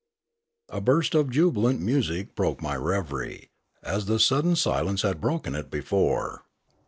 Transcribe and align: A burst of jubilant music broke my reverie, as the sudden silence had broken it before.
A 0.69 0.81
burst 0.81 1.13
of 1.13 1.29
jubilant 1.29 1.79
music 1.79 2.33
broke 2.33 2.59
my 2.59 2.75
reverie, 2.75 3.51
as 3.83 4.07
the 4.07 4.19
sudden 4.19 4.55
silence 4.55 5.03
had 5.03 5.21
broken 5.21 5.53
it 5.53 5.69
before. 5.69 6.41